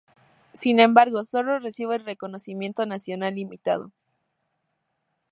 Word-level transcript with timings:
Sin 0.55 0.79
embargo, 0.79 1.23
solo 1.23 1.59
recibió 1.59 1.93
el 1.93 2.03
reconocimiento 2.03 2.87
nacional 2.87 3.35
limitado. 3.35 3.91